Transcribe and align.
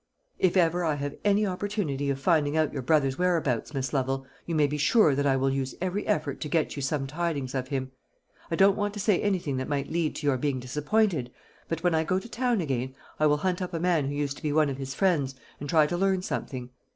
"If 0.39 0.57
ever 0.57 0.83
I 0.83 0.95
have 0.95 1.15
any 1.23 1.45
opportunity 1.45 2.09
of 2.09 2.19
finding 2.19 2.57
out 2.57 2.73
your 2.73 2.81
brother's 2.81 3.19
whereabouts, 3.19 3.71
Miss 3.75 3.93
Lovel, 3.93 4.25
you 4.47 4.55
may 4.55 4.65
be 4.65 4.77
sure 4.79 5.13
that 5.13 5.27
I 5.27 5.37
will 5.37 5.51
use 5.53 5.75
every 5.79 6.07
effort 6.07 6.41
to 6.41 6.49
get 6.49 6.75
you 6.75 6.81
some 6.81 7.05
tidings 7.05 7.53
of 7.53 7.67
him. 7.67 7.91
I 8.49 8.55
don't 8.55 8.75
want 8.75 8.95
to 8.95 8.99
say 8.99 9.21
anything 9.21 9.57
that 9.57 9.69
might 9.69 9.91
lead 9.91 10.15
to 10.15 10.25
your 10.25 10.37
being 10.39 10.59
disappointed; 10.59 11.31
but 11.67 11.83
when 11.83 11.93
I 11.93 12.03
go 12.03 12.17
to 12.17 12.27
town 12.27 12.61
again, 12.61 12.95
I 13.19 13.27
will 13.27 13.37
hunt 13.37 13.61
up 13.61 13.75
a 13.75 13.79
man 13.79 14.07
who 14.07 14.15
used 14.15 14.37
to 14.37 14.41
be 14.41 14.51
one 14.51 14.69
of 14.69 14.77
his 14.77 14.95
friends, 14.95 15.35
and 15.59 15.69
try 15.69 15.85
to 15.85 15.95
learn 15.97 16.23
something. 16.23 16.71